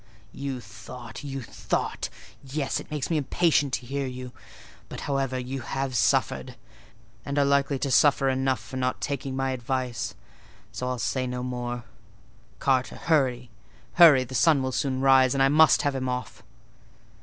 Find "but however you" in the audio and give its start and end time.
4.89-5.61